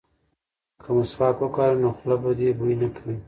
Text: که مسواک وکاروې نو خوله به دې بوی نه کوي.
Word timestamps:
که 0.81 0.89
مسواک 0.97 1.37
وکاروې 1.41 1.81
نو 1.83 1.89
خوله 1.97 2.15
به 2.21 2.31
دې 2.39 2.49
بوی 2.57 2.75
نه 2.81 2.87
کوي. 2.95 3.15